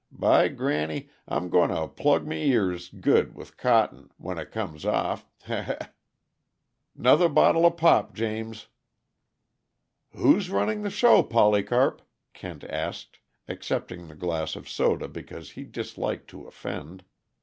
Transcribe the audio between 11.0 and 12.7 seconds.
Polycarp?" Kent